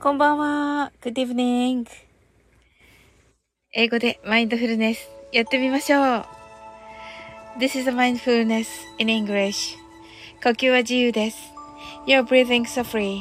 [0.00, 0.92] こんばんは。
[1.02, 1.84] Good evening.
[3.72, 6.24] 英語でマインドフルネスやってみましょう。
[7.58, 8.68] This is a mindfulness
[8.98, 9.76] in English.
[10.40, 11.38] 呼吸は自由です。
[12.06, 13.18] You're breathing so free.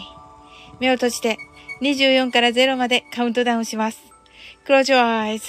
[0.80, 1.38] 目を閉じて
[1.82, 4.00] 24から0までカウントダウンします。
[4.68, 5.42] Close your eyes.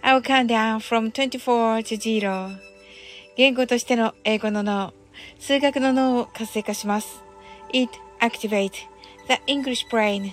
[0.00, 2.56] I will count down from 24 to 0.
[3.36, 4.94] 言語としての英語の脳、
[5.38, 7.22] 数学の脳を活性化します。
[7.74, 8.70] It activate
[9.28, 10.32] the English brain,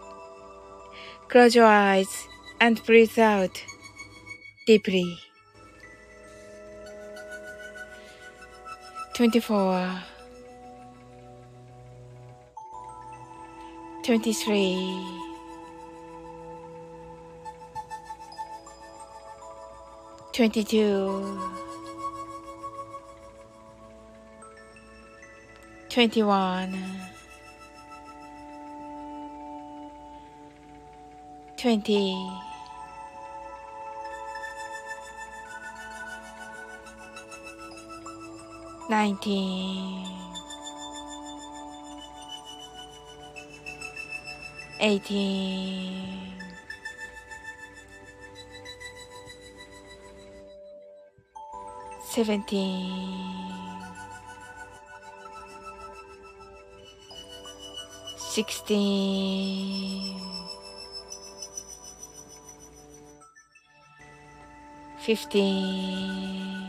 [1.31, 2.27] Close your eyes
[2.59, 3.63] and breathe out
[4.67, 5.17] deeply.
[9.13, 10.03] 24
[14.03, 15.05] 23
[20.33, 21.39] 22
[25.89, 27.10] 21
[31.61, 32.17] 20
[38.89, 39.31] 19
[44.79, 46.41] 18
[52.09, 53.21] 17
[58.33, 60.15] sixteen,
[65.01, 66.61] 15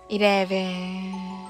[0.09, 1.50] 11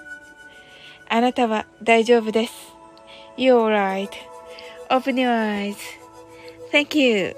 [1.13, 2.53] あなたは大丈夫です。
[3.37, 5.75] You're right.Open your eyes.
[6.71, 7.35] Thank you.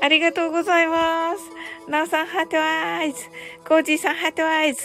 [0.00, 1.51] ありがとうございます。
[1.88, 3.24] なおさん、 heart eyes。
[3.66, 4.82] コージーさん、 heart eyes。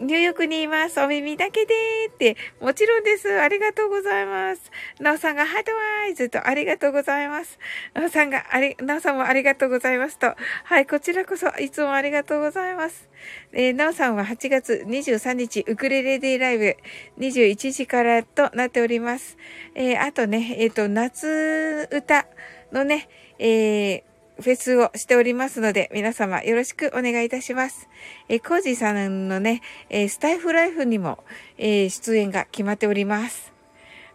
[0.00, 1.00] ニューヨークにいます。
[1.00, 2.36] お耳だけでーって。
[2.60, 3.40] もちろんです。
[3.40, 4.70] ありがとうございます。
[5.00, 5.72] なおさんが heart
[6.04, 7.58] eyes とありがとうございます。
[7.94, 10.34] なおさんがあり、なおさんもありがとうございますと。
[10.64, 13.08] はい、こちらこそいつもありがとうございます。
[13.52, 16.76] えー、なおさんは8月23日、ウクレレデイライブ
[17.18, 19.38] 21時からとなっております。
[19.74, 22.26] えー、あとね、えっ、ー、と、夏歌
[22.72, 23.08] のね、
[23.38, 24.02] えー、
[24.38, 27.88] フェスをしておりますので、皆様よろしくお願いいたします。
[28.28, 31.24] えコージーさんのね、えスタイフライフにも、
[31.56, 33.52] え出演が決まっております。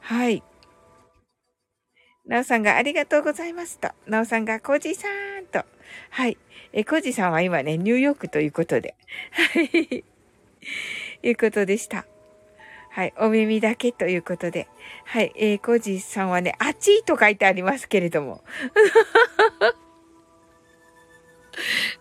[0.01, 0.43] はい。
[2.27, 3.89] なおさんがありがとうございますと。
[4.05, 5.07] なおさんがコージーさ
[5.41, 5.65] んと。
[6.11, 6.37] はい。
[6.71, 8.95] えコージーさんは今ね、ニューヨークということで。
[9.31, 10.03] はい。
[11.23, 12.05] いうことでした。
[12.91, 13.13] はい。
[13.17, 14.67] お耳だけということで。
[15.05, 15.31] はい。
[15.35, 18.43] えー、コージーさんはね、あっちと書いてありますけれども。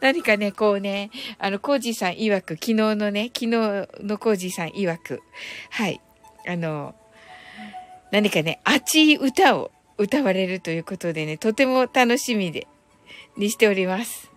[0.01, 3.51] 何かね、こうね、あの、コージーさん曰く、昨日のね、昨日
[4.03, 5.23] のコージーさん曰く、
[5.71, 6.01] はい、
[6.47, 6.95] あの、
[8.11, 12.67] 何かね、熱い歌を歌われるということでね、とても楽しみで、
[13.37, 14.31] にしております。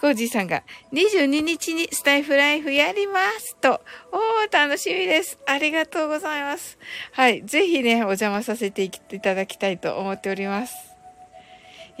[0.00, 0.62] コージーさんが
[0.94, 3.82] 22日にスタイフライフやりますと。
[4.12, 5.38] おー、楽しみです。
[5.46, 6.78] ありがとうございます。
[7.12, 7.42] はい。
[7.42, 10.89] ぜひね、お邪魔させていただきたいと思っております。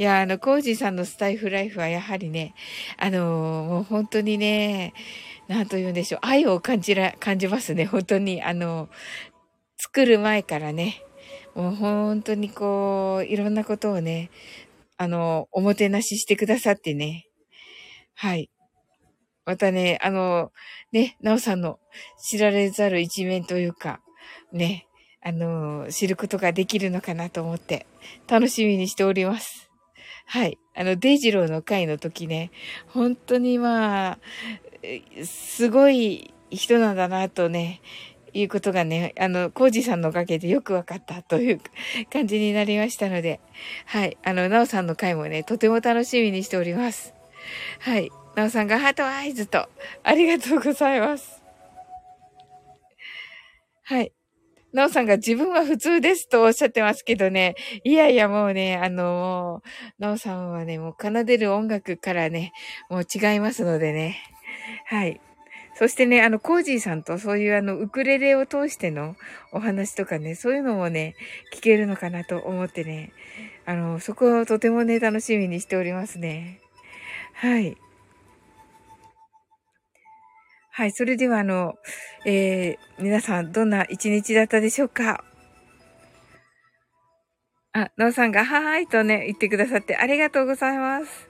[0.00, 2.54] いや、あの、コージーさんのスタイフライフはやはりね、
[2.96, 3.26] あの
[3.68, 4.94] もう本当にね、
[5.46, 8.42] なんと言うんでしょう、愛を感じら、感じますね、本当に。
[8.42, 8.88] あの、
[9.76, 11.02] 作る前からね、
[11.54, 14.30] もう本当にこう、いろんなことをね、
[14.96, 17.26] あの、おもてなししてくださってね。
[18.14, 18.48] はい。
[19.44, 20.50] またね、あの、
[20.92, 21.78] ね、なおさんの
[22.26, 24.00] 知られざる一面というか、
[24.50, 24.86] ね、
[25.20, 27.86] あの、知ることができるのかなと思って、
[28.26, 29.69] 楽しみにしております。
[30.30, 30.58] はい。
[30.76, 32.52] あの、デイジローの回の時ね、
[32.86, 34.18] 本当にまあ、
[35.24, 37.80] すごい人なんだなとね、
[38.32, 41.60] いうことがね、あの、コージさんのおかげでよくわかったという
[42.12, 43.40] 感じになりましたので、
[43.86, 44.16] はい。
[44.22, 47.12] あの、ナオさんの回もね、とても楽しみにしております。
[47.80, 48.12] はい。
[48.36, 49.68] ナオさんがハートアイズと、
[50.04, 51.42] ありがとうございます。
[53.82, 54.12] はい。
[54.72, 57.56] なおさんが自分は普通ですとおっしゃってますけどね。
[57.84, 59.62] いやいやもうね、あの
[59.98, 62.52] なおさんはね、もう奏でる音楽からね、
[62.88, 64.18] もう違いますのでね。
[64.86, 65.20] はい。
[65.74, 69.16] そしてね、あの、コージーさんとそういうあの、ウクレレを通しての
[69.52, 71.16] お話とかね、そういうのもね、
[71.54, 73.12] 聞けるのかなと思ってね、
[73.64, 76.60] あの、そこをとてもね、楽しみにしておりますね。
[77.32, 77.76] はい。
[80.80, 80.92] はい。
[80.92, 81.74] それでは、あの、
[82.24, 85.22] えー、皆さん、どんな一日だったでしょうか？
[87.74, 91.28] あ、なおさんが、はーいとね、言ってくださってありがとうございます。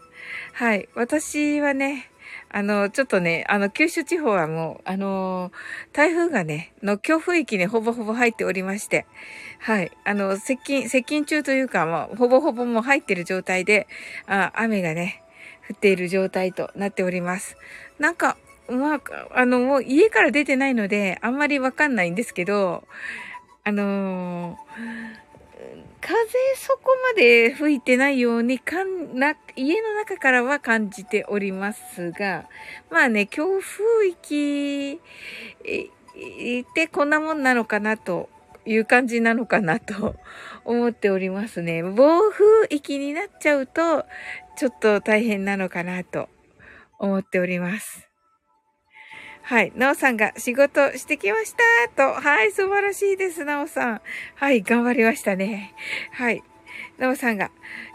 [0.52, 0.88] はい。
[0.94, 2.08] 私はね、
[2.48, 5.50] あの、ちょっとね、あの、九州地方はもう、あの、
[5.92, 9.04] 台風がね、の強風域にほぼほぼ入っておりまして、
[9.58, 9.90] はい。
[10.04, 13.88] あの、接近、接近中というか、もう、ほぼほぼもう入ってる状態で、
[14.28, 15.24] あ雨がね、
[15.68, 17.56] 降っている状態となっております。
[17.98, 18.36] なんか、
[18.70, 19.00] まあ、
[19.34, 22.84] あの、もう家から出てないので、あんまりわかんないんですけど、
[23.64, 24.56] あのー、
[26.00, 26.16] 風
[26.56, 32.46] そこまで吹いてないようにかんな、家の中からは感じておりますが、
[32.90, 38.28] まあね、強風域ってこんなもんなのかなと
[38.64, 40.16] いう感じなのかなと
[40.64, 41.82] 思っておりますね。
[41.82, 44.06] 暴風域になっちゃうと、
[44.56, 46.28] ちょっと大変なのかなと
[46.98, 48.09] 思っております。
[49.50, 49.72] はい。
[49.74, 52.20] なおさんが仕事してきましたと。
[52.20, 52.52] はい。
[52.52, 54.00] 素晴らしいです、なおさん。
[54.36, 54.62] はい。
[54.62, 55.74] 頑張りましたね。
[56.12, 56.44] はい。
[56.98, 57.50] なおさんが、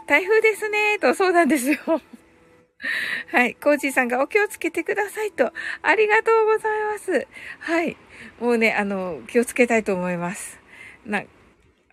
[0.06, 1.14] 台風ですねと。
[1.14, 1.78] そうなんですよ。
[3.32, 3.54] はい。
[3.54, 5.50] コージーさんがお気をつけてくださいと。
[5.80, 7.26] ありがとうございます。
[7.60, 7.96] はい。
[8.38, 10.60] もうね、あの、気をつけたいと思います。
[11.06, 11.24] な、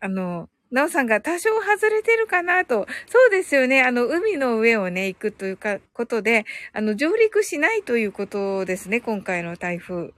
[0.01, 2.88] あの、なおさんが多少外れてるかなと。
[3.08, 3.84] そうですよね。
[3.84, 9.00] あの、海の上をね、行くというか、ことで、あの、上陸しないということですね。
[9.00, 10.12] 今回の台風。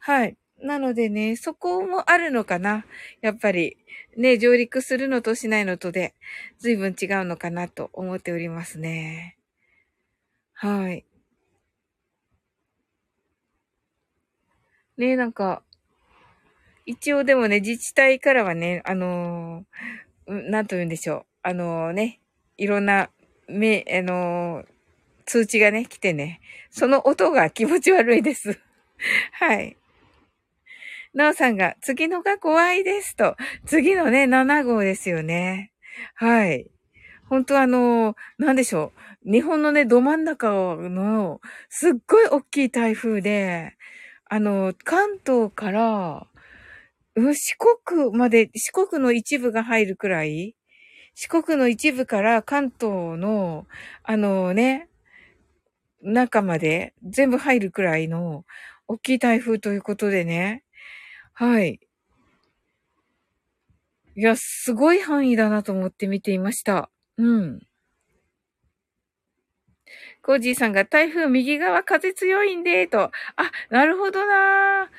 [0.00, 0.36] はい。
[0.62, 2.84] なのでね、そこもあるのかな。
[3.22, 3.78] やっぱり、
[4.16, 6.14] ね、上陸するのとしないのとで、
[6.58, 9.38] 随分違うのかなと思っておりますね。
[10.54, 11.06] はい。
[14.96, 15.62] ね、なんか、
[16.86, 21.24] 一応でもね、自治体からはね、あのー、なんと言うんでしょう。
[21.42, 22.20] あのー、ね、
[22.56, 23.10] いろんな、
[23.48, 24.66] め、あのー、
[25.26, 26.40] 通知がね、来てね、
[26.70, 28.60] その音が気持ち悪いです。
[29.32, 29.76] はい。
[31.12, 33.36] なおさんが、次のが怖いですと。
[33.66, 35.72] 次のね、7号ですよね。
[36.14, 36.70] はい。
[37.28, 38.92] 本当あの、なんでしょ
[39.24, 39.32] う。
[39.32, 43.76] 日本のね、ど真ん中の、すっごい大きい台風で、
[44.26, 46.28] あの、関東から、
[47.16, 50.54] 四国まで、四国の一部が入るくらい？
[51.14, 53.66] 四国の一部から関東の、
[54.02, 54.88] あのね、
[56.02, 58.44] 中まで全部入るくらいの
[58.86, 60.62] 大きい台風ということでね。
[61.32, 61.80] はい。
[64.14, 66.90] いや、すごい範囲だなと思って見ていました。
[67.16, 67.60] うん。
[70.22, 73.04] コージーさんが台風右側風強いんで、と。
[73.04, 73.12] あ、
[73.70, 74.90] なるほどな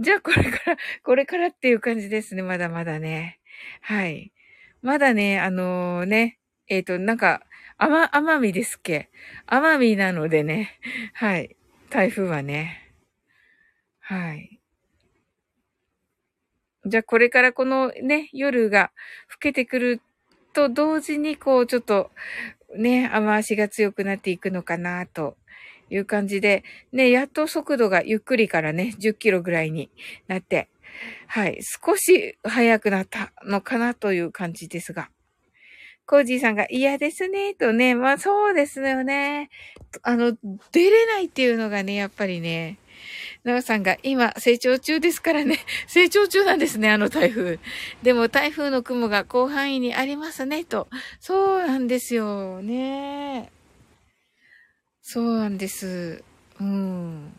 [0.00, 2.42] じゃあこれから、 これからっていう感じですね。
[2.42, 3.38] まだまだね。
[3.82, 4.32] はい。
[4.80, 6.38] まだね、あのー、ね、
[6.68, 7.42] えっ、ー、と、なんか、
[7.76, 9.10] あま、奄美ですっけ？
[9.46, 10.78] 奄美なのでね。
[11.12, 11.56] はい。
[11.90, 12.92] 台風はね。
[14.00, 14.58] はい。
[16.86, 18.92] じゃあこれからこのね、夜が
[19.28, 20.00] 更けてくる
[20.54, 22.10] と同時に、こう、ちょっと、
[22.74, 25.36] ね、雨足が強くなっていくのかな、と
[25.90, 29.90] いう感じで、ね、やっと速度がゆっくりからね、10キロぐらいに
[30.28, 30.68] なって、
[31.26, 35.10] はい、少し速くなったのかなという感じですが。
[36.06, 39.48] コージーさんが嫌ですね、とね、まあそうですよね。
[40.02, 40.36] あの、
[40.72, 42.78] 出れないっていうのがね、やっぱりね、
[43.44, 45.58] なおさんが今成長中ですからね。
[45.86, 47.60] 成長中なんですね、あの台風。
[48.02, 50.88] でも台風の雲が広範囲にありますね、と。
[51.20, 53.52] そうなんですよ、ね。
[55.12, 56.22] そうなんです。
[56.60, 57.32] うん。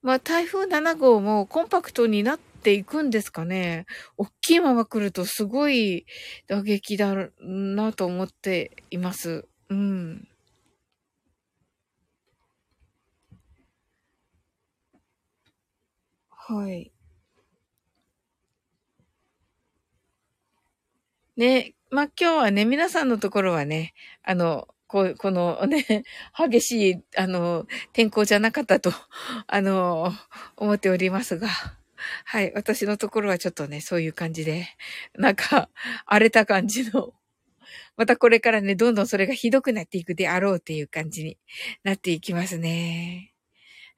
[0.00, 3.84] まあ台風7号もコンパクトになっていくんですかね。
[4.16, 6.06] 大きいまま来るとすごい
[6.46, 9.48] 打撃だなと思っています。
[9.70, 10.28] うん。
[16.30, 16.92] はい。
[21.36, 26.02] ね、まあ、今日はね、皆さんのところはね、あの、こう、この ね、
[26.36, 28.92] 激しい、あの、天候じゃなかったと、
[29.46, 30.12] あの、
[30.56, 31.48] 思っておりますが、
[32.24, 34.66] はい、私のところはちょっとね、そういう感じで、
[35.14, 35.70] なんか、
[36.06, 37.14] 荒れた感じの、
[37.96, 41.38] またこれからね、どんどんそれがひどくなっていくであろうっていう感じに
[41.84, 43.32] なっていきますね。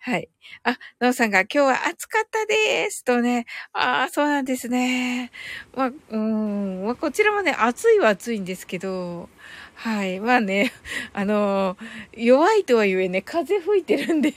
[0.05, 0.29] はい。
[0.65, 3.47] あ、なおさんが今日は暑かったですとね。
[3.73, 5.31] ああ、そうなんですね。
[5.77, 9.29] まあ、うん、まあ、こちらもね、暑いは暑いんですけど、
[9.83, 10.21] はい。
[10.21, 10.73] まあね、
[11.13, 11.77] あの
[12.13, 14.33] 弱いとはいえね、風吹いてるんで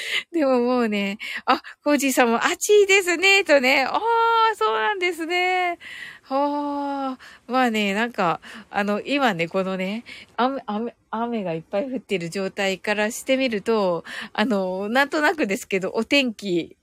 [0.32, 3.84] でももうね、あ、コージーさんも暑いですね、とね。
[3.84, 5.78] ああ、そうなんですね。
[6.22, 10.04] はあ、まあね、なんか、あの、今ね、このね、
[10.36, 16.76] 雨、雨、雨がいっぱい降ってる状態からしてみると、あの、なんとなくですけど、お天気、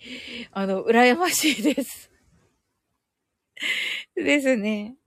[0.52, 2.10] あの、羨ましいです。
[4.16, 4.99] ですね。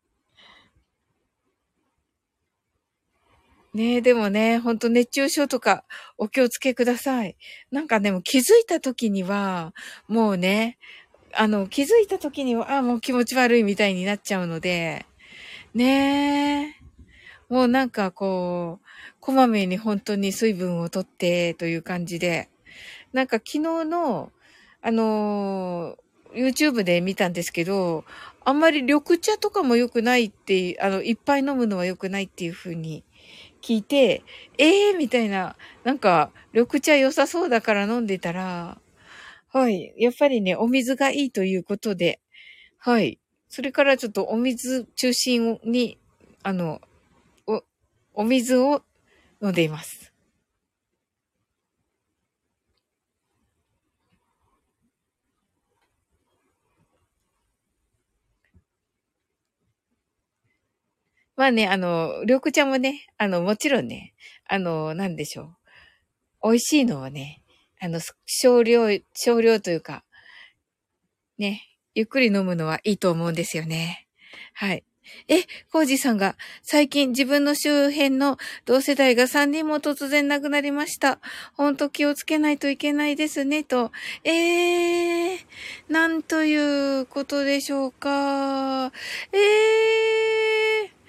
[3.75, 5.85] ねえ、でもね、ほんと熱中症とか
[6.19, 7.37] お気をつけください。
[7.71, 9.73] なんかでも気づいた時には、
[10.09, 10.77] もうね、
[11.33, 15.07] あの、気づいた時には、あ、もう気持ち悪いみたいになっちゃうので、
[15.75, 16.83] ねえ。
[17.49, 18.87] もうなんかこう、
[19.21, 22.51] こまめに本当に水分をとってという感じで、
[23.15, 24.33] なんか昨日の、
[24.83, 25.97] あの、
[26.35, 28.05] YouTube で見たんですけど、
[28.45, 33.05] あんまり緑茶とかも良くないって、あの、いっぱい飲むのは良くないっていう風に
[33.63, 34.25] 聞いて、
[34.59, 38.81] ええー、みたいな、なんか、緑茶良さそうだから飲んでたら、
[39.49, 39.95] はい。
[39.99, 42.21] やっぱりね、お水がいいということで、
[42.79, 43.19] はい。
[43.49, 45.99] それからちょっとお水中心に、
[46.43, 46.81] あの、
[47.47, 47.63] お、
[48.15, 48.83] お水を
[49.43, 50.02] 飲んでいます。
[61.43, 64.15] まあね、あの、緑茶もね、あの、もちろんね、
[64.47, 65.57] あの、なんでしょ
[66.41, 66.51] う。
[66.51, 67.43] 美味しいのはね、
[67.81, 70.05] あの、少量、少量というか、
[71.39, 71.63] ね、
[71.97, 74.07] ゆっくり飲むのはいいと思うんですよね。
[74.55, 74.85] はい。
[75.27, 81.19] え、コージさんが、最近自分の周辺の同世代が3人も突然亡くなりました。
[81.55, 83.91] ほんと気をつけないといけないですね、と。
[84.23, 85.39] えー、
[85.89, 88.93] なんということでしょうか。
[89.33, 91.02] えー、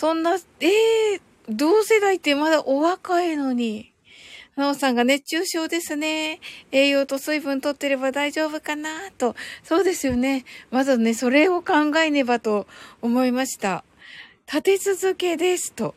[0.00, 3.92] そんな、えー、同世代ってまだお若いのに。
[4.56, 6.40] なおさんが熱中症ですね。
[6.72, 9.36] 栄養と水分取ってれば大丈夫かなと。
[9.62, 10.46] そうですよね。
[10.70, 12.66] まずね、それを考えねばと
[13.02, 13.84] 思いました。
[14.46, 15.94] 立て続けですと。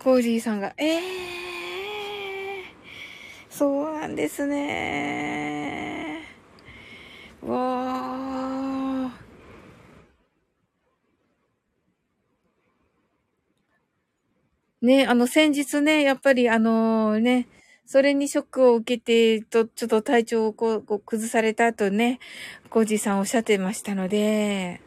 [0.00, 1.02] コージーさんが、ええー、
[3.50, 6.24] そうなんですね。
[7.40, 8.33] わー。
[14.84, 17.48] ね、あの、先日ね、やっぱりあのね、
[17.86, 22.18] それにショックを受けて、と、ちょっと体調をこう、こう崩された後ね、
[22.70, 24.80] コージーさんおっしゃってましたので、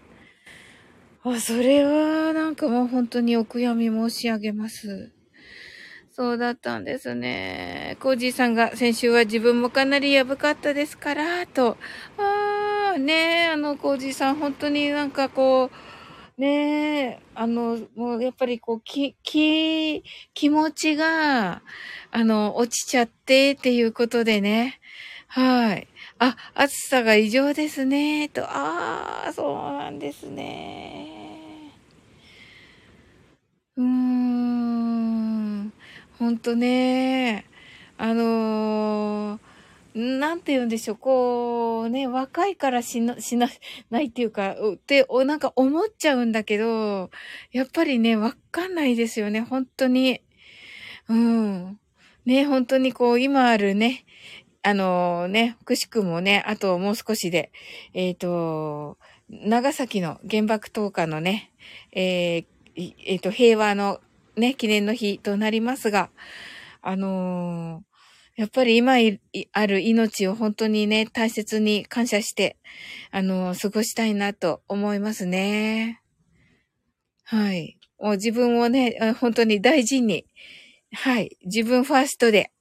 [1.23, 5.11] あ、それは、なんかもう本当にお悔やみ申し上げます。
[6.11, 7.97] そうだったんですね。
[7.99, 11.77] コージーさんが先週は自分もかなりやぶかったですから、と。
[12.17, 15.86] ああ、ねあの、コージーさん本当になんかこう、
[16.37, 20.03] ねえ、あの、もうやっぱりこう、き、き、
[20.35, 21.63] 気持ちが、
[22.11, 24.79] あの、落ちちゃってっていうことでね。
[25.27, 25.87] はい。
[26.19, 28.43] あ、暑さが異常ですね、と。
[28.45, 31.73] ああ、そうなんですね。
[33.77, 35.73] うーん。
[36.19, 37.45] ほんとね。
[37.97, 39.39] あのー、
[39.97, 43.49] なんて言うんでしょう、こう、ね、若いからしな、しな、
[43.89, 47.09] ないっていうか、って、なんか思っちゃうんだけど、
[47.51, 50.21] やっぱりね、わかんないですよね、本当に。
[51.09, 51.79] うん。
[52.25, 54.05] ね、本当にこう、今あるね、
[54.61, 57.51] あのね、くしくもね、あともう少しで、
[57.93, 58.97] えっ、ー、と、
[59.29, 61.51] 長崎の原爆投下のね、
[61.91, 63.99] えー、えっ、と、平和の
[64.35, 66.09] ね、記念の日となりますが、
[66.81, 67.83] あの、
[68.37, 68.93] やっぱり今
[69.51, 72.55] ある命を本当にね、大切に感謝して、
[73.09, 76.01] あの過ごしたいなと思いますね。
[77.23, 77.79] はい。
[77.99, 80.25] もう自分をね、本当に大事に、
[80.93, 81.35] はい。
[81.45, 82.51] 自分ファーストで、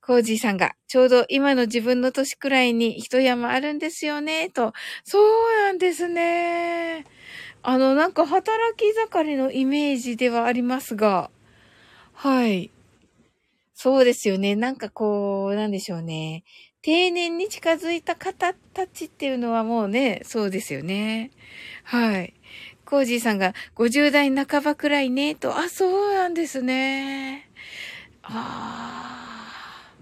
[0.00, 4.72] コージーさんが、ちょうど今の自分の年くらいに一山あるんですよね、と。
[5.04, 7.06] そうなんですね。
[7.62, 11.30] あの、なんか働き盛りのイメージではありますが、
[12.14, 12.72] はい。
[13.80, 14.56] そうですよね。
[14.56, 16.42] なんかこう、なんでしょうね。
[16.82, 21.30] 定年に近づいた方たちっていうのはもうね、そうですよね。
[21.84, 22.34] はい。
[22.84, 25.56] コージーさんが50代半ばくらいね、と。
[25.56, 27.48] あ、そうなんですね。
[28.24, 29.92] ああ。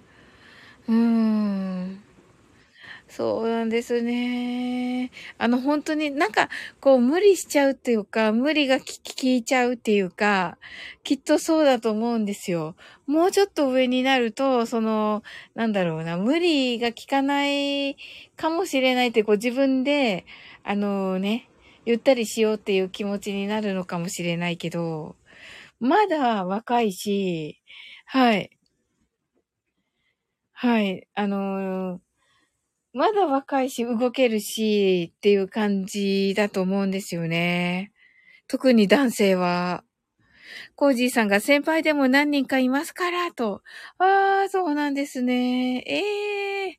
[0.88, 2.05] うーん。
[3.16, 5.10] そうなんですね。
[5.38, 8.84] あの、本当になんか、こう、無理しちゃうっていうか、無理が効
[9.22, 10.58] いちゃうっていうか、
[11.02, 12.76] きっとそうだと思うんですよ。
[13.06, 15.22] もうちょっと上になると、その、
[15.54, 17.96] なんだろうな、無理が効かない
[18.36, 20.26] かもしれないって、こう、自分で、
[20.62, 21.48] あのね、
[21.86, 25.16] ゆったりしようっていう気持ちになるのかもしれないけど、
[25.80, 27.62] まだ若いし、
[28.06, 28.50] はい。
[30.52, 31.06] はい。
[31.14, 32.00] あのー、
[32.96, 37.92] まだ若いし、動けるし、っていう感じだと思うんですよね。
[38.48, 39.84] 特に男性は。
[40.76, 43.62] コージーさんが先輩でも何人かいますから、と。
[43.98, 45.84] ああ、そうなんですね。
[45.86, 46.74] ええー、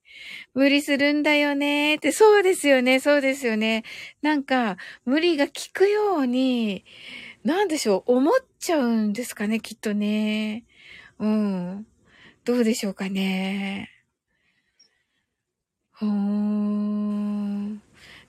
[0.56, 1.98] 無理するんだよね。
[1.98, 3.84] って、そうですよね、そうですよね。
[4.24, 6.84] なんか、無理が効くように、
[7.44, 10.66] なんでしょう、思っちゃうんですかね、きっとね。
[11.20, 11.88] うん。
[12.44, 13.97] どうでしょうかね。
[16.00, 17.78] ほー。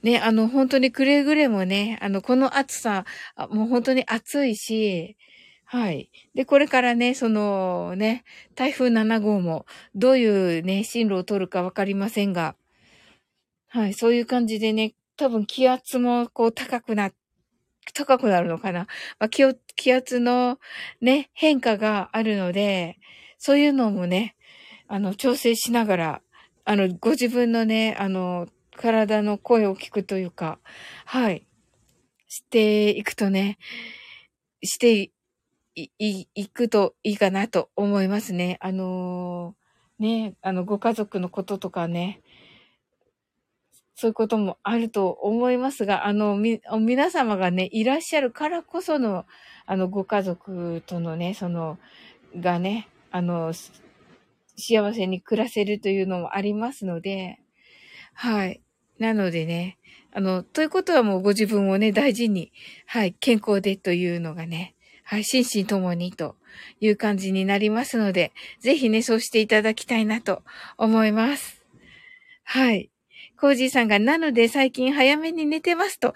[0.02, 3.04] ね、あの、本当にくれぐれもね、あの、この暑さ、
[3.50, 5.16] もう本当に暑いし、
[5.64, 6.11] はい。
[6.35, 12.57] で、これからね、そのね、台風7号もどういうね、進路を取るかわかりませんが、
[13.68, 17.11] はい、そういう感じでね、多分気圧もこう高くな、
[17.92, 18.87] 高くなるのかな。
[19.18, 19.42] まあ、気
[19.76, 20.59] 気圧の
[21.02, 22.98] ね、変化があるので、
[23.37, 24.37] そういうのもね、
[24.87, 26.22] あの、調整しながら、
[26.68, 30.59] あの、ご自分のね、あの、体の声を聞くというか、
[31.07, 31.46] はい、
[32.26, 33.57] していくとね、
[34.62, 35.11] して
[35.74, 38.59] い、い、いくといいかなと思いますね。
[38.61, 42.20] あのー、ね、あの、ご家族のこととかね、
[43.94, 49.24] そういうこともあると思いますが、あの、み、皆様がね、いらっしゃるからこその、
[49.64, 51.78] あの、ご家族とのね、その、
[52.37, 53.54] がね、あの、
[54.58, 57.38] 幸せに暮らせるというのもありますので、
[58.12, 58.60] はい。
[58.98, 59.78] なのでね、
[60.12, 62.52] あの、ということはもうご自分をね、大事に、
[62.86, 66.36] はい、健康でというのがね、はい、心身ともにと
[66.80, 70.42] いう感じになりますので、ぜひね、そうしていただきたいなと
[70.76, 71.64] 思います。
[72.44, 72.90] はい。
[73.40, 76.08] コージーさんが、なので最近早めに寝てますと。
[76.08, 76.14] あ、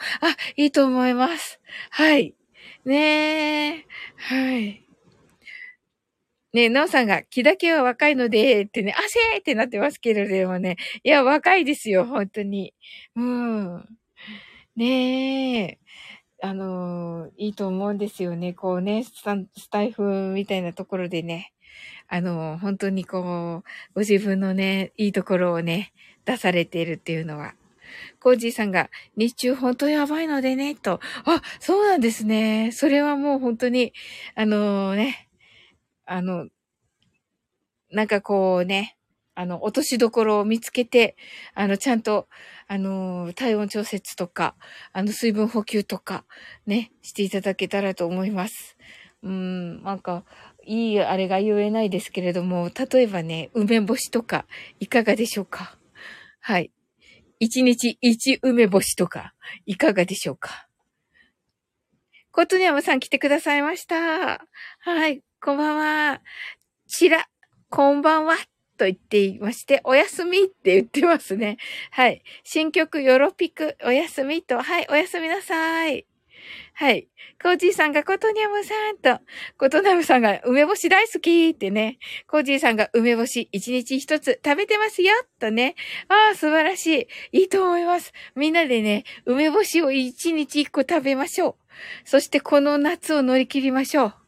[0.56, 1.60] いいと思います。
[1.90, 2.34] はい。
[2.84, 3.86] ねえ。
[4.16, 4.81] はい。
[6.52, 10.76] ね、なおさんが、気だけは若いので、ってね、汗ってなってますけれどもね。
[11.02, 12.74] いや、若いですよ、本当に。
[13.16, 13.88] うん。
[14.76, 15.78] ねえ。
[16.44, 18.52] あのいいと思うんですよね。
[18.52, 20.02] こうね、スタイフ
[20.34, 21.52] みたいなところでね。
[22.08, 25.92] あの本当にこう、ご自分のね、いいところをね、
[26.24, 27.54] 出されているっていうのは。
[28.20, 31.00] コージーさんが、日中本当やばいのでね、と。
[31.24, 32.70] あ、そうなんですね。
[32.72, 33.92] それはもう本当に、
[34.34, 35.28] あのね、
[36.04, 36.48] あの、
[37.90, 38.96] なんかこうね、
[39.34, 41.16] あの、落としどころを見つけて、
[41.54, 42.28] あの、ちゃんと、
[42.68, 44.54] あの、体温調節とか、
[44.92, 46.24] あの、水分補給とか、
[46.66, 48.76] ね、していただけたらと思います。
[49.22, 50.24] うん、なんか、
[50.64, 54.46] いいあれが言えないですけれども、例えばね、梅干しとか、
[54.80, 55.78] いかがでしょうか？
[56.40, 56.70] はい。
[57.40, 59.34] 一日一梅干しとか、
[59.64, 60.68] いかがでしょうか？
[62.30, 64.46] コトニャムさん来てくださいました。
[64.80, 66.20] はい、こんばんは。
[66.86, 67.26] ちら、
[67.68, 68.36] こんばんは。
[68.78, 71.56] と言っていまして、おやすみって言ってますね。
[71.90, 72.22] はい。
[72.44, 76.06] 新曲ヨロピク、おやすみと、はい、おやすみなさい。
[76.74, 77.08] はい。
[77.42, 79.20] コージーさんがコトニャムさんと、
[79.58, 85.74] コトニャムさんが梅干し大好きってね、コージーさんが梅干し一日一つ食べてますよとね。
[86.06, 87.40] ああ、素晴らしい。
[87.40, 88.12] いいと思います。
[88.36, 91.56] みんなでね、梅干しを一日一個食べましょ
[92.04, 92.08] う。
[92.08, 94.21] そしてこの夏を乗り切りましょう。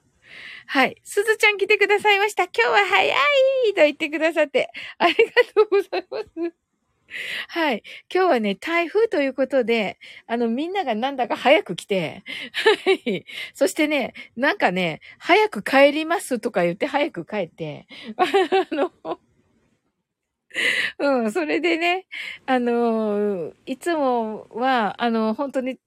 [0.67, 0.97] はい。
[1.05, 2.45] すずちゃん来てくださいました。
[2.45, 5.23] 今日は早いと言ってくださって、ありが
[5.55, 6.19] とうございま
[6.51, 6.55] す。
[7.49, 7.83] はい。
[8.13, 12.25] 今日はね、台風ということで、あの、みんながなんだか早く来て、
[12.87, 13.25] はい。
[13.55, 18.93] そしてね、なんかね、早く帰りますとか言って早く帰って、 あの、
[20.99, 22.07] うん、それでね、
[22.47, 25.79] あの、いつもは、あの、本当に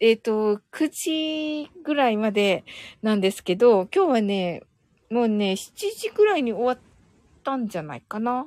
[0.00, 2.64] えっ、ー、と、9時ぐらいまで
[3.02, 4.62] なんですけど、今日はね、
[5.10, 6.78] もうね、7時ぐらいに終わっ
[7.44, 8.46] たんじゃないかな。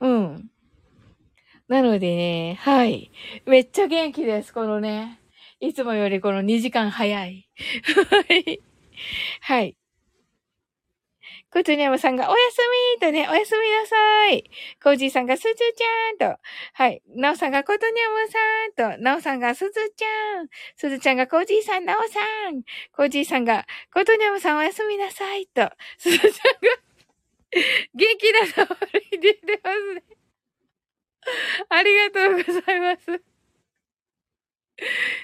[0.00, 0.50] うん。
[1.68, 3.10] なのでね、はい。
[3.46, 5.20] めっちゃ元気です、このね。
[5.60, 7.48] いつもよりこの2時間早い。
[9.40, 9.76] はい。
[11.52, 12.58] コツニャムさんがおやす
[12.96, 14.50] みとね、おやすみなさい。
[14.82, 16.40] コージーさんがすずちゃんと。
[16.72, 17.02] はい。
[17.14, 19.02] ナオさんがコトニャムさんと。
[19.02, 20.48] ナオさんがすずちゃん。
[20.76, 22.62] すずちゃんがコージーさん、ナオさん。
[22.96, 25.70] コージーさんがコトニャムさんおやすみなさいと。
[25.98, 26.38] すずちゃんが
[27.94, 28.76] 元気なの
[29.12, 30.02] に出てますね。
[31.68, 33.22] ありがとうございます。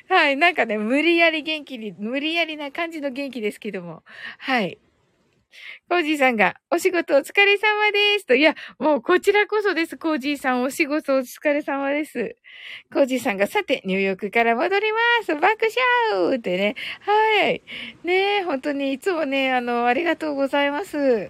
[0.09, 0.37] はい。
[0.37, 4.05] なんかね、無理やり元気に、無理やりな感じの元気ですけども。
[4.39, 4.79] はい。
[5.89, 8.27] コージーさんが、お仕事お疲れ様です。
[8.27, 9.97] と、いや、もうこちらこそです。
[9.97, 12.37] コージーさん、お仕事お疲れ様です。
[12.93, 15.35] コージーさんが、さて、ニューヨークから戻ります。
[15.35, 15.43] 爆
[16.13, 16.75] 笑ってね。
[17.01, 17.63] はい。
[18.05, 21.29] ね本当にいつもね、あの、ありがとうございます。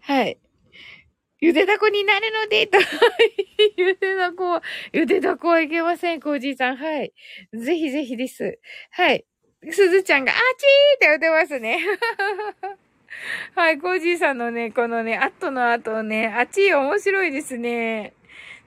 [0.00, 0.38] はい。
[1.40, 2.78] ゆでだこになるので、と。
[3.76, 6.76] ゆでだこは、ゆでだこはいけません、コージーさん。
[6.76, 7.12] はい。
[7.52, 8.58] ぜひぜひです。
[8.90, 9.24] はい。
[9.70, 10.42] すずちゃんが、あちー
[10.96, 11.78] って言ってますね。
[13.54, 18.14] はい、コージーさんのね、このね、アットの後ね、あっち面白いですね。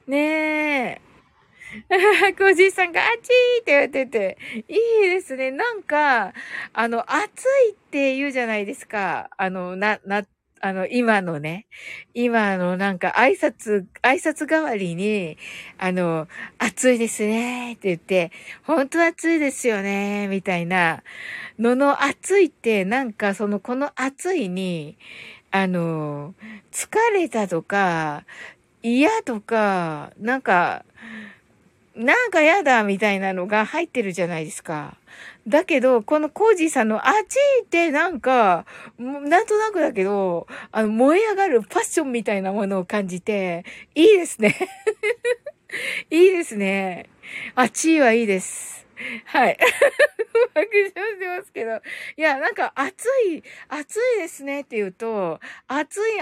[0.08, 1.02] ねえ。
[2.38, 4.76] コージーさんがあっちーって言ってて、い
[5.08, 5.52] いですね。
[5.52, 6.34] なんか、
[6.74, 9.30] あの、暑いって言うじゃないですか。
[9.38, 10.24] あの、な、な、
[10.66, 11.68] あの、今のね、
[12.16, 15.38] 今のなんか挨拶、挨拶代わりに、
[15.78, 18.32] あの、暑いですねって言って、
[18.64, 21.04] 本当暑いですよね、みたいな
[21.60, 24.98] のの暑いって、なんかその、この暑いに、
[25.52, 26.34] あの、
[26.72, 28.26] 疲れたとか、
[28.82, 30.84] 嫌とか、なんか、
[31.96, 34.98] なんかやだみたいなのが入ってるじゃないですか。
[35.48, 38.66] だけど、このコージーさんのあっちってなんか、
[39.00, 43.64] なんとなくだけど、あの、燃え上がるパッションみたいなものを感じて、
[43.96, 44.56] いいですね。
[46.12, 47.10] いいですね。
[47.56, 48.85] あっちはいいです。
[49.26, 49.58] はい。
[50.54, 51.82] 爆笑してますけど。
[52.18, 56.22] いや、なんか暑い、暑いですねって言うと、暑い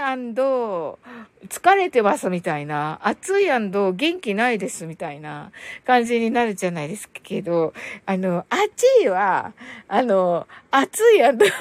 [1.48, 3.50] 疲れてますみたいな、暑い
[3.92, 5.52] 元気ないですみたいな
[5.86, 7.72] 感じになるじゃないですけど、
[8.06, 9.52] あの、暑いは、
[9.88, 11.22] あの、暑い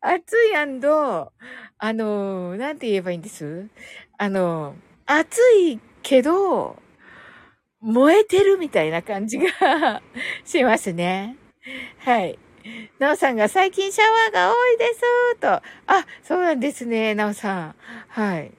[0.00, 0.54] 暑い
[1.78, 3.68] あの、なんて言えばいいんです？
[4.16, 4.74] あの、
[5.06, 6.76] 暑いけど、
[7.80, 10.02] 燃えてるみたいな感じが
[10.44, 11.36] しますね。
[11.98, 12.38] はい。
[12.98, 15.48] なおさんが最近シャワーが多いですと。
[15.48, 15.62] あ、
[16.22, 17.74] そうなんですね、なおさん。
[18.08, 18.52] はい。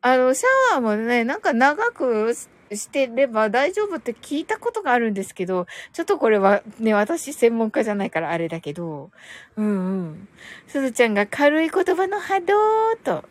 [0.00, 9.10] あの、シャワーもね、なんか長くしてれば大丈夫って聞いたことがあるんですけど、ちょっとこれはね、私専門家じゃないからあれだけど、
[9.56, 9.68] うんう
[10.10, 10.28] ん。
[10.66, 13.24] すずちゃんが軽い言葉の波動と。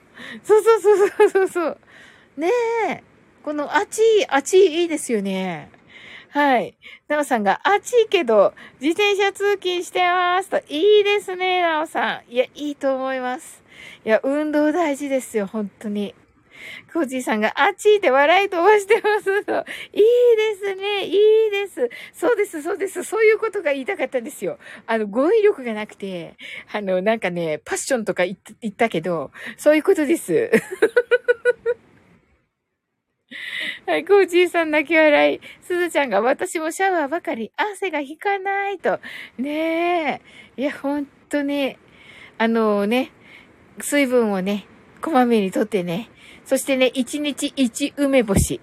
[0.44, 1.78] そうそうそうそうそうそう。
[2.38, 2.50] ね
[2.90, 3.04] え。
[3.48, 5.72] このあちい、あちいいいですよね。
[6.32, 6.78] はい。
[7.08, 12.30] なおさんが、あちいけど、自転車通勤してますと、いいですね、なおさん。
[12.30, 13.64] いや、いいと思います。
[14.04, 16.14] いや、運動大事ですよ、本当に。
[16.92, 19.54] コージーさんが、あっちーって笑い飛ばしてますと。
[19.94, 20.04] いい
[20.36, 21.06] ですね。
[21.06, 21.12] い
[21.48, 21.90] いです。
[22.12, 23.06] そうです、そうです。
[23.06, 24.60] そういうことが言いたかったんですよ。
[24.88, 26.36] あの、語彙力がなくて、
[26.74, 28.36] あの、なんかね、パッションとか言
[28.68, 30.52] ったけど、そういうことです。
[33.88, 35.40] はい、コージーさん泣き笑い。
[35.62, 39.00] すずちゃんが私もシャワーばかり、汗が引かないと。
[39.38, 40.22] ね
[40.58, 40.62] え。
[40.62, 41.80] いや、ほんとね、
[42.38, 43.14] あのね、
[43.80, 44.66] 水分をね、
[45.02, 46.10] こまめにとってね。
[46.44, 48.60] そしてね、一日一梅干し。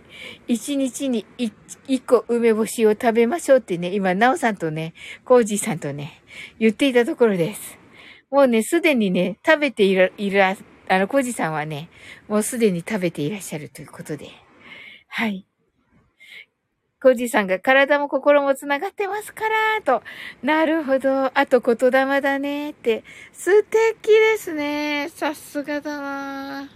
[0.46, 4.92] 一日に一個梅干しを食べましょうってね、今、なおさんとね、
[5.24, 6.22] コージーさんとね、
[6.58, 7.78] 言っていたところです。
[8.30, 10.54] もうね、すでにね、食べている、いる、あ
[10.90, 11.88] の、コージーさんはね、
[12.28, 14.43] もうすでに食べていらっしゃるということで。
[15.16, 15.46] はい。
[17.00, 20.02] コージさんが体も心もつながってますから、と。
[20.42, 21.30] なるほど。
[21.38, 23.04] あと言霊だね、って。
[23.32, 25.08] 素敵ですね。
[25.14, 26.68] さすがだな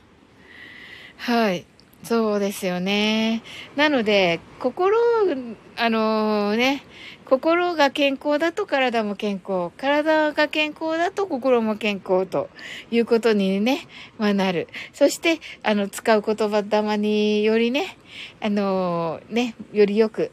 [1.16, 1.66] はい。
[2.04, 3.42] そうですよね。
[3.74, 4.96] なので、心、
[5.76, 6.84] あのー、ね、
[7.28, 9.70] 心が健康だと体も健康。
[9.76, 12.48] 体が健康だと心も健康と
[12.90, 13.86] いうことにね、
[14.16, 14.66] まあなる。
[14.94, 17.98] そして、あの、使う言葉玉によりね、
[18.40, 20.32] あのー、ね、より良く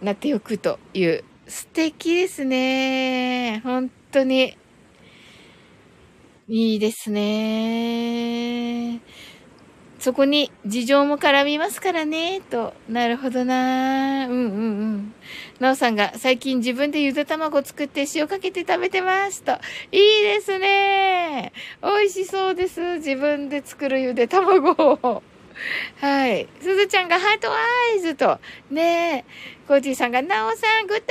[0.00, 1.24] なっておくという。
[1.46, 3.60] 素敵ですね。
[3.62, 4.56] 本当に。
[6.48, 9.00] いいですね。
[10.00, 12.72] そこに事情も絡みますからね、と。
[12.88, 14.46] なるほどなうんうんう
[14.96, 15.14] ん。
[15.60, 19.52] なおさんが最近自分でゆで卵作って塩かけて食べてますと。
[19.92, 21.52] いいですね。
[21.82, 22.96] 美味しそうです。
[22.96, 25.22] 自分で作るゆで卵を。
[26.00, 26.48] はい。
[26.62, 28.40] すずちゃんが heart eyes と。
[28.70, 29.24] ねえ。
[29.68, 31.02] コージーさんが、なおさんグッ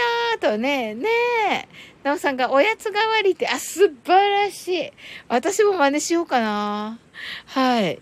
[0.42, 0.96] ドとね。
[0.96, 1.08] ね
[1.52, 1.68] え。
[2.04, 4.92] なおさんがおやつ代わりって、あ、素晴らしい。
[5.28, 6.98] 私も真似しようかな。
[7.46, 8.02] はい。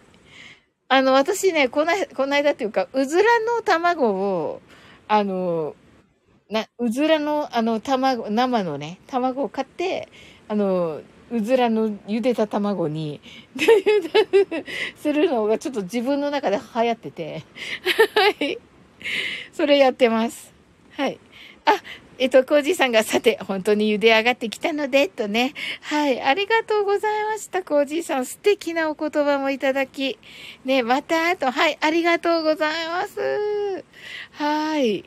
[0.90, 4.62] あの、私ね、こない、こないだっていうか、うずらの卵を、
[5.10, 5.76] あの、
[6.50, 10.10] な、うずらの、あの、卵、生のね、卵を買って、
[10.50, 13.22] あの、うずらの茹でた卵に、
[14.98, 17.44] するのがちょっと自分の中で流行ってて、
[18.16, 18.60] はい。
[19.54, 20.54] それやってます。
[20.94, 21.20] はい。
[21.66, 21.74] あ、
[22.20, 25.54] えっと、コージーさんが、さて、本当に茹で上がってきたので、とね。
[25.82, 26.22] はい。
[26.22, 28.26] ありがとうございました、コージーさん。
[28.26, 30.18] 素敵なお言葉もいただき。
[30.66, 31.78] ね、また、と、はい。
[31.80, 33.84] ありがとうございます。
[34.32, 35.06] はい。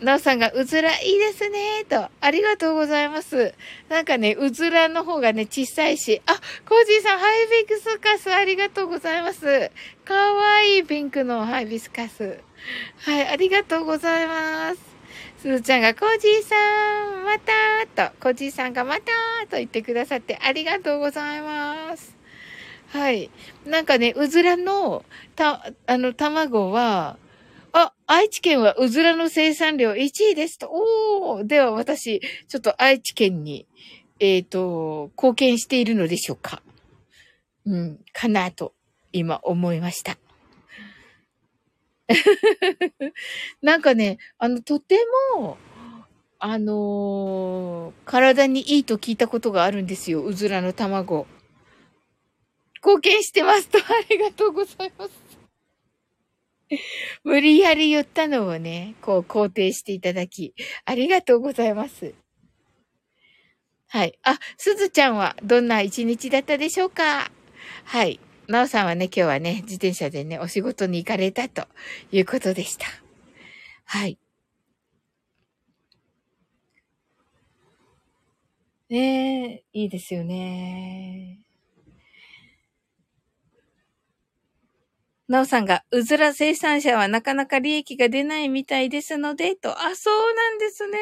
[0.00, 2.08] なおさんが、うずらいいですね、と。
[2.20, 3.54] ありがとうございます。
[3.88, 6.20] なんかね、うずらの方がね、小さいし。
[6.26, 6.34] あ、
[6.68, 9.70] コージーさん、ハイビスカス、ありがとうございます。
[10.04, 12.38] かわいいピンクのハイビスカス。
[12.98, 14.93] はい、ありがとうございます。
[15.44, 16.56] すずちゃんが、コージーさ
[17.20, 19.02] ん、またと、コージーさんがまた
[19.50, 22.16] と言ってくださってありがとうございます。
[22.88, 23.30] はい。
[23.66, 25.04] なんかね、うずらの、
[25.36, 27.18] た、あの、卵は、
[27.72, 30.70] あ、愛知県はうずらの生産量1位ですと。
[30.72, 33.66] おーでは私、ちょっと愛知県に、
[34.20, 36.62] えっ、ー、と、貢献しているのでしょうか。
[37.66, 38.72] うん、かなと、
[39.12, 40.16] 今思いました。
[43.62, 44.98] なんかね、あの、とて
[45.36, 45.56] も、
[46.38, 50.22] あのー、体にいいと聞いたことがあるんですよ。
[50.22, 51.26] うずらの卵。
[52.76, 55.10] 貢献してますと、ありがとうございます。
[57.24, 62.14] 無理やり言ったのをね、こう肯定していただき、ありがとうございます。
[63.88, 64.18] はい。
[64.22, 67.30] あ、すずちゃんはどんな一日だったでしょうか？
[67.84, 68.18] はい。
[68.48, 71.66] なおさんはね、今日はね、自転車でね、お仕事に行かれたと
[72.12, 72.86] いうことでした。
[73.86, 74.18] はい。
[78.88, 81.44] ねえ、いいですよね。
[85.28, 89.70] なおさんが、うずら生産者はなかなか利益が出ないみたいですので、と。
[89.82, 90.98] あ、そうなんですね。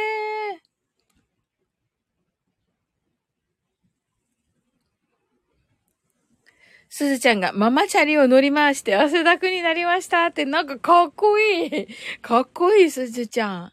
[6.94, 11.88] すずちゃんがママチャリを乗り回して汗だくになりましたってなんかかっこいい。
[12.20, 13.72] かっこいい、すずちゃん。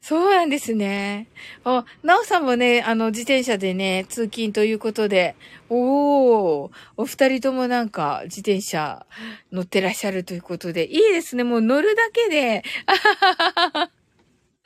[0.00, 1.28] そうなんですね。
[1.62, 5.36] あ、なおさんもね、あの、自転車でね、通勤ということで、
[5.68, 9.06] おー、お二人ともなんか、自転車
[9.52, 11.44] 乗ってらっしゃるということで、いいですね。
[11.44, 14.05] もう乗るだけで、あははは。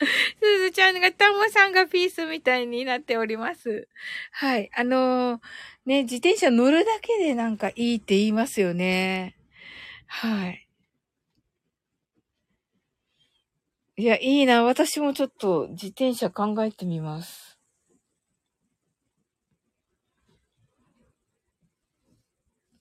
[0.05, 3.87] すずちゃんが、たもさんがピースみたいになっております。
[4.31, 4.69] はい。
[4.75, 5.39] あのー、
[5.85, 9.37] ね、自転車乗るだけでなんかいいって言いますよね。
[10.07, 10.67] はい。
[13.97, 14.63] いや、いいな。
[14.63, 17.50] 私もちょっと自転車考えてみます。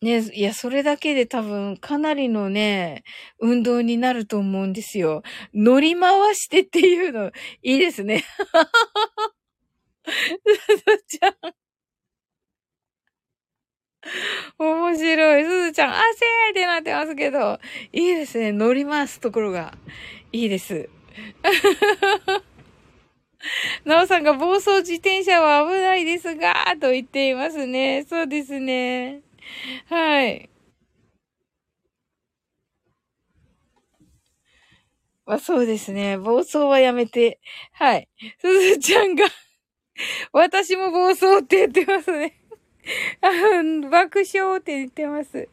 [0.02, 3.04] ね、いや、それだけで多分かなりのね、
[3.38, 5.22] 運動になると思うんですよ。
[5.52, 7.26] 乗り回してっていうの、
[7.62, 8.24] いいですね。
[10.44, 11.54] すずちゃん。
[14.58, 15.44] 面白い。
[15.44, 16.00] すずちゃん、汗
[16.50, 17.58] ってなってますけど、
[17.92, 18.52] いいですね。
[18.52, 19.74] 乗り回すところが、
[20.32, 20.88] いいです。
[23.84, 28.04] なおさんが暴走自転車は危ないですが、と言っていますね。
[28.08, 29.22] そうですね。
[29.86, 30.50] はい。
[35.26, 36.18] まあ、そうですね。
[36.18, 37.40] 暴走はやめて。
[37.72, 38.08] はい。
[38.40, 39.26] すずちゃんが
[40.32, 42.34] 私も暴走って言ってますね
[43.90, 45.48] 爆笑って言ってます。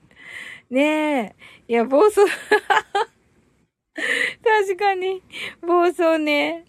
[0.70, 1.36] ね
[1.70, 1.74] え。
[1.74, 2.22] いや、暴走
[4.44, 5.22] 確かに。
[5.62, 6.66] 暴走ね。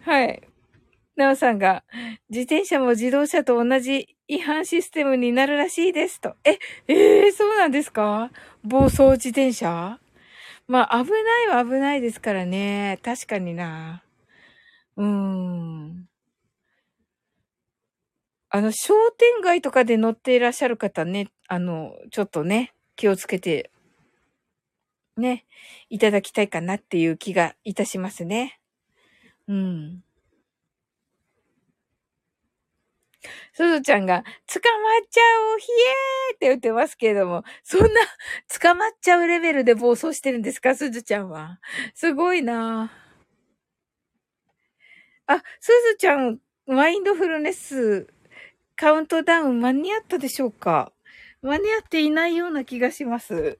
[0.00, 0.42] はい。
[1.16, 1.84] なおさんが、
[2.30, 6.36] 自転車も自動車と同じ違反システムになるらしいですと。
[6.44, 8.30] え、えー、そうなんですか？
[8.64, 9.98] 暴走自転車？
[10.66, 12.98] まあ、危ないは危ないですからね。
[13.02, 14.02] 確かにな。
[14.96, 16.08] うーん。
[18.48, 23.70] あの、商店街とかで乗っていらっしゃる方ね、あの、ちょっとね、気をつけて、
[25.18, 25.44] ね、
[25.90, 28.60] いただきたいかなっていう気がいたしますね。
[29.46, 30.02] うん。
[33.52, 37.88] すずちゃんが、捕まっちゃう、ひえーって言ってますけれども、そんな、
[38.60, 40.74] 捕まっちゃうレベルで暴走してるんですか？
[40.74, 41.60] すずちゃんは。
[41.94, 42.90] すごいな
[45.26, 48.08] あ、すずちゃん、マインドフルネス、
[48.76, 50.92] カウントダウン間に合ったでしょうか？
[51.42, 53.58] 間に合っていないような気がします。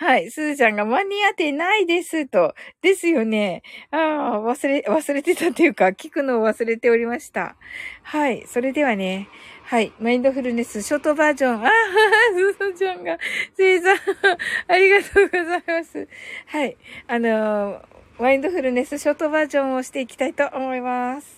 [0.00, 0.30] はい。
[0.30, 2.54] すずちゃんが間に合ってないですと。
[2.82, 3.62] ですよね。
[3.90, 7.56] ああ、忘れ、忘れてたっていうか、 聞くのを忘れておりました。
[8.04, 8.44] はい。
[8.46, 9.28] それではね。
[9.64, 9.92] はい。
[9.98, 11.64] マインドフルネス、ショートバージョン。
[11.64, 11.70] ああ、
[12.32, 13.18] すずちゃんが、
[13.56, 13.98] せいさん、
[14.72, 16.08] ありがとうございます。
[16.46, 16.76] はい。
[17.08, 21.37] あのー、マインドフルネス、ショートバージョンをしていきたいと思います。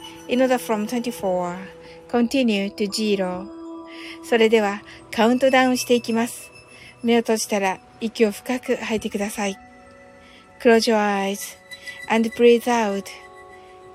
[0.31, 1.55] in order from 24
[2.09, 3.61] continue to 0
[4.23, 6.51] それではカウントダウンしていきます。
[7.03, 9.57] 目を閉じたら息を深く吐いてください。
[10.61, 11.57] Close your eyes
[12.09, 13.05] and breathe out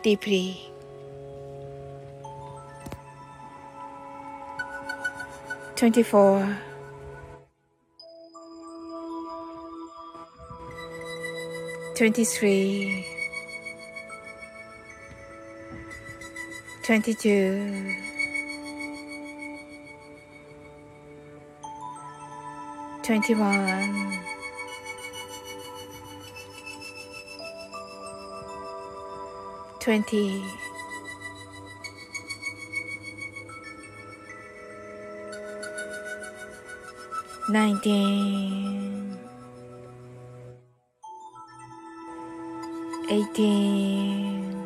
[0.02, 0.56] deeply.
[5.76, 6.56] Twenty-four.
[11.96, 13.15] Twenty-three.
[16.86, 17.96] 22
[23.02, 24.22] 21
[29.80, 30.44] 20
[37.48, 39.18] 19
[43.08, 44.65] 18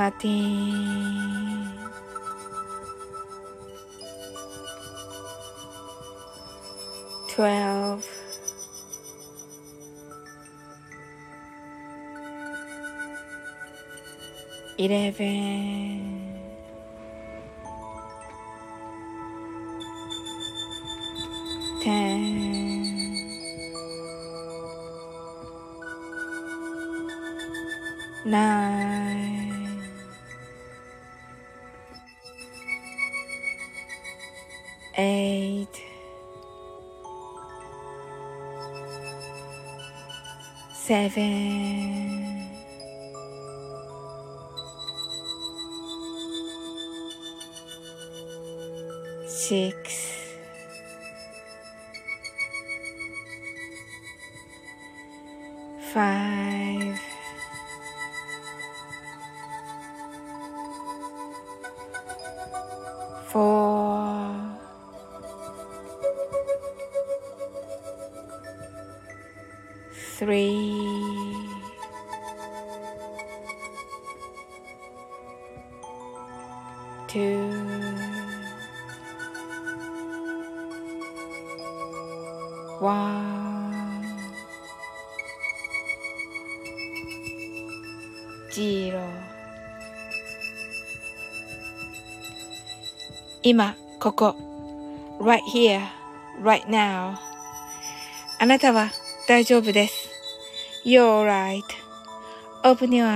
[0.00, 0.40] Saraswati.
[7.28, 8.08] Twelve.
[14.78, 15.79] Eleven.
[40.90, 42.50] Seven,
[49.28, 50.09] six,
[94.00, 94.34] ここ。
[95.20, 95.82] right here,
[96.42, 97.16] right now.
[98.38, 98.90] あなたは
[99.28, 100.08] 大丈夫です。
[100.86, 101.60] You're
[102.62, 103.06] alright.Open your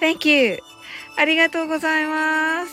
[0.00, 0.58] eyes.Thank you.
[1.16, 2.72] ありがとうございます。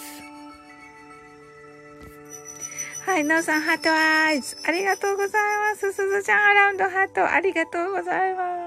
[3.06, 4.58] はい、なおさん、ハートアイズ。
[4.66, 5.94] ありがとうございます。
[5.94, 7.30] すずちゃん、アラウンドハート。
[7.32, 8.61] ありがとうございます。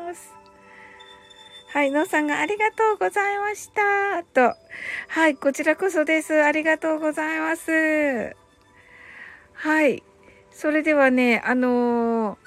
[1.75, 4.23] はい、のうさんがありがとうございました。
[4.33, 4.57] と。
[5.09, 6.41] はい、こちらこそです。
[6.41, 8.37] ありがとうございます。
[9.55, 10.05] はい。
[10.53, 12.45] それではね、あのー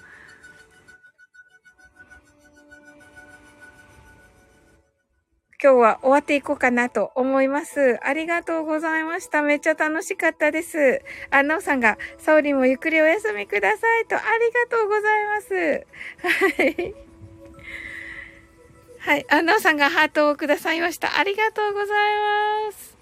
[5.62, 8.00] 今日は終わっていこうかなと思います。
[8.06, 9.42] ありがとうございました。
[9.42, 11.02] めっちゃ楽しかったです。
[11.32, 15.86] あ、なおさんが、サオリもゆっくりお休みくださいと、ありがとうございます。
[16.56, 17.07] はい。
[19.00, 19.26] はい。
[19.30, 21.18] あ、なおさんがハートをくださいました。
[21.18, 21.88] ありがとうござい
[22.68, 22.98] ます。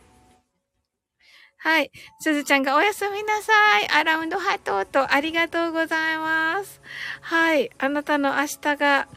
[1.58, 1.92] はい。
[2.20, 3.88] すずちゃんがおやすみなさい。
[3.90, 6.82] アラウンドハートとありがとうございます。
[7.22, 7.72] はい。
[7.80, 9.08] あなたの明日が、あ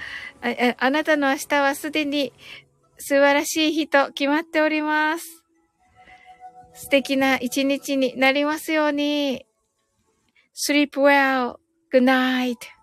[0.43, 2.33] ああなたの明日はすでに
[2.97, 5.45] 素晴らしい日と決まっております。
[6.72, 9.45] 素敵な一日になりますように。
[10.55, 11.59] sleep well.
[11.91, 12.78] good night.